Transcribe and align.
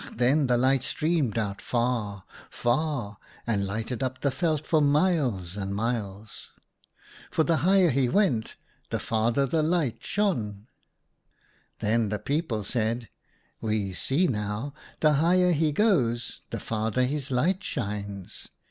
then 0.15 0.47
the 0.47 0.57
light 0.57 0.81
streamed 0.81 1.37
out 1.37 1.61
far, 1.61 2.23
far, 2.49 3.19
and 3.45 3.67
lighted 3.67 4.01
up 4.01 4.21
the 4.21 4.31
veld 4.31 4.65
for 4.65 4.81
miles 4.81 5.55
and 5.55 5.75
miles. 5.75 6.49
For 7.29 7.43
the 7.43 7.57
higher 7.57 7.91
he 7.91 8.09
went, 8.09 8.55
the 8.89 8.97
farther 8.99 9.45
the 9.45 9.61
light 9.61 10.03
shone." 10.03 10.65
Then 11.81 12.09
the 12.09 12.17
people 12.17 12.63
said:' 12.63 13.09
We 13.61 13.93
see 13.93 14.25
now, 14.25 14.73
the 15.01 15.13
higher 15.21 15.51
he 15.51 15.71
goes 15.71 16.41
the 16.49 16.59
farther 16.59 17.03
his 17.05 17.29
light 17.29 17.63
shines. 17.63 18.47